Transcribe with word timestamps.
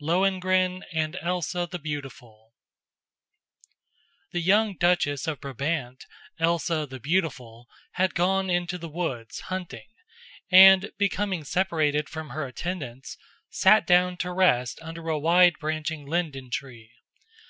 LOHENGRIN 0.00 0.82
AND 0.94 1.18
ELSA 1.20 1.68
THE 1.70 1.78
BEAUTIFUL 1.78 2.54
The 4.30 4.40
young 4.40 4.74
Duchess 4.78 5.26
of 5.26 5.38
Brabant, 5.42 6.06
Elsa 6.38 6.86
the 6.88 6.98
Beautiful, 6.98 7.68
had 7.90 8.14
gone 8.14 8.48
into 8.48 8.78
the 8.78 8.88
woods 8.88 9.40
hunting, 9.50 9.88
and 10.50 10.92
becoming 10.96 11.44
separated 11.44 12.08
from 12.08 12.30
her 12.30 12.46
attendants, 12.46 13.18
sat 13.50 13.86
down 13.86 14.16
to 14.16 14.32
rest 14.32 14.78
under 14.80 15.06
a 15.10 15.18
wide 15.18 15.58
branching 15.60 16.06
linden 16.06 16.48
tree. 16.48 16.92